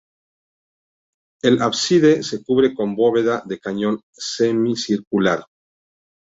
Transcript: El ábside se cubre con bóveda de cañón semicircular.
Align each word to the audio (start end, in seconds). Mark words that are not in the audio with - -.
El 1.43 1.61
ábside 1.61 2.23
se 2.23 2.43
cubre 2.43 2.73
con 2.73 2.95
bóveda 2.95 3.43
de 3.45 3.59
cañón 3.59 4.01
semicircular. 4.11 5.45